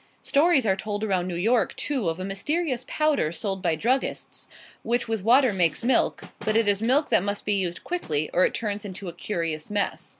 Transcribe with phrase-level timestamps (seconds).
[0.23, 4.47] Stories are told around New York, too, of a mysterious powder sold by druggists,
[4.81, 8.43] which with water makes milk; but it is milk that must be used quickly, or
[8.43, 10.09] it turns into a curious mess.